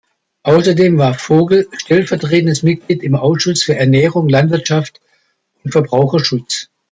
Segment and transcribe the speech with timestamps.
[0.41, 4.99] Außerdem war Vogel stellvertretendes Mitglied im Ausschuss für Ernährung, Landwirtschaft
[5.63, 6.71] und Verbraucherschutz.